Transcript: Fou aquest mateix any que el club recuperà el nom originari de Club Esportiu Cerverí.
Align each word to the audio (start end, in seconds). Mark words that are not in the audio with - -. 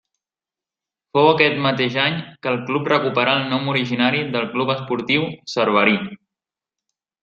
Fou 1.17 1.29
aquest 1.33 1.59
mateix 1.65 1.99
any 2.05 2.17
que 2.47 2.51
el 2.53 2.59
club 2.71 2.91
recuperà 2.95 3.37
el 3.43 3.47
nom 3.53 3.71
originari 3.77 4.27
de 4.39 4.45
Club 4.57 4.75
Esportiu 4.81 5.31
Cerverí. 5.57 5.99